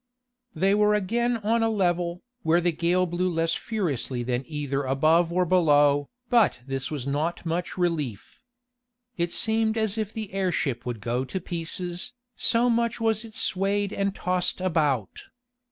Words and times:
They 0.55 0.73
were 0.73 0.95
again 0.95 1.37
on 1.37 1.61
a 1.61 1.69
level, 1.69 2.23
where 2.41 2.59
the 2.59 2.71
gale 2.71 3.05
blew 3.05 3.31
less 3.31 3.53
furiously 3.53 4.23
than 4.23 4.41
either 4.47 4.81
above 4.81 5.31
or 5.31 5.45
below, 5.45 6.09
but 6.27 6.59
this 6.65 6.89
was 6.89 7.05
not 7.05 7.45
much 7.45 7.77
relief. 7.77 8.39
It 9.17 9.31
seemed 9.31 9.77
as 9.77 9.99
if 9.99 10.11
the 10.11 10.33
airship 10.33 10.87
would 10.87 11.01
go 11.01 11.23
to 11.25 11.39
pieces, 11.39 12.13
so 12.35 12.67
much 12.67 12.99
was 12.99 13.23
it 13.23 13.35
swayed 13.35 13.93
and 13.93 14.15
tossed 14.15 14.59
about. 14.59 15.19